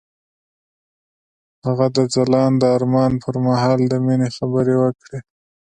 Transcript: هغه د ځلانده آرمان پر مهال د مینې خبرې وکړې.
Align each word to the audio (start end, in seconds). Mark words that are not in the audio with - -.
هغه 1.65 1.85
د 1.95 1.97
ځلانده 2.13 2.67
آرمان 2.77 3.11
پر 3.23 3.35
مهال 3.45 3.79
د 3.87 3.93
مینې 4.05 4.29
خبرې 4.37 4.75
وکړې. 4.81 5.19